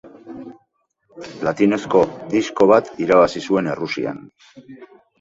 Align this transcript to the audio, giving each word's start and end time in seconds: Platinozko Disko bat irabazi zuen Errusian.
Platinozko 1.43 2.03
Disko 2.33 2.69
bat 2.75 2.93
irabazi 3.07 3.47
zuen 3.49 3.75
Errusian. 3.79 4.23